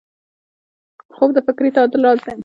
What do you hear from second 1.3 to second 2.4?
د فکري تعادل راز دی